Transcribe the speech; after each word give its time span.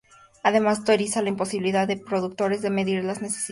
Además 0.41 0.83
teoriza 0.83 1.21
la 1.21 1.29
imposibilidad 1.29 1.87
de 1.87 1.97
los 1.97 2.03
productores 2.05 2.63
de 2.63 2.71
medir 2.71 3.03
las 3.03 3.21
necesidades 3.21 3.21
del 3.21 3.29
mercado. 3.29 3.47